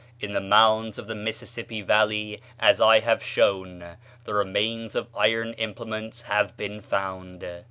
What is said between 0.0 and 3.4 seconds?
In the mounds of the Mississippi Valley, as I have